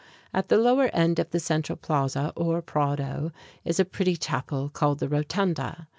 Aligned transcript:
At 0.33 0.49
the 0.49 0.57
lower 0.57 0.87
end 0.95 1.19
of 1.19 1.29
the 1.29 1.39
central 1.39 1.75
plaza, 1.75 2.33
or 2.35 2.63
Prado 2.63 3.03
(prah´do) 3.05 3.31
is 3.63 3.79
a 3.79 3.85
pretty 3.85 4.15
chapel 4.17 4.67
called 4.67 4.97
the 4.97 5.07
"Rotunda." 5.07 5.87